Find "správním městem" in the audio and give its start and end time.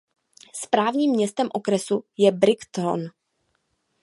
0.53-1.49